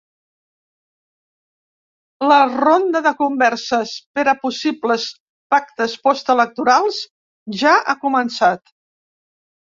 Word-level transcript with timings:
La 2.29 2.37
ronda 2.53 3.01
de 3.07 3.11
converses 3.19 3.91
per 4.17 4.23
a 4.33 4.33
possibles 4.45 5.05
pactes 5.55 5.93
postelectorals 6.07 7.03
ja 7.65 7.75
ha 7.79 7.95
començat. 8.07 8.73